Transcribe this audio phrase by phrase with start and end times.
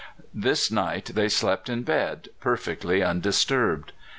[0.33, 3.93] This night they slept in bed, perfectly undisturbed.